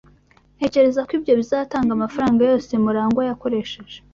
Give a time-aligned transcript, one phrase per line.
[0.57, 3.97] Ntekereza ko ibyo bizatanga amafaranga yose Murangwa yakoresheje.